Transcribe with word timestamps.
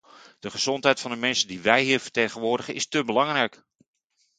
De 0.39 0.49
gezondheid 0.51 0.99
van 0.99 1.11
de 1.11 1.17
mensen 1.17 1.47
die 1.47 1.61
wij 1.61 1.83
hier 1.83 1.99
vertegenwoordigen 1.99 2.73
is 2.73 2.87
te 2.87 3.03
belangrijk. 3.03 3.63